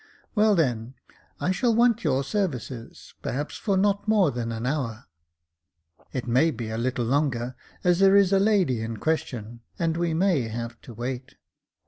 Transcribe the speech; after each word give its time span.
Well, 0.33 0.55
then, 0.55 0.95
I 1.39 1.51
shall 1.51 1.75
want 1.75 2.03
your 2.03 2.23
services, 2.23 3.13
perhaps, 3.21 3.55
for 3.55 3.77
not 3.77 4.07
more 4.07 4.31
than 4.31 4.51
an 4.51 4.65
hour; 4.65 5.05
it 6.11 6.25
may 6.25 6.49
be 6.49 6.69
a 6.69 6.77
little 6.79 7.05
longer, 7.05 7.53
as 7.83 7.99
there 7.99 8.15
is 8.15 8.33
a 8.33 8.39
lady 8.39 8.81
in 8.81 8.97
question, 8.97 9.61
and 9.77 9.95
we 9.95 10.15
may 10.15 10.47
have 10.47 10.81
to 10.81 10.95
wait. 10.95 11.35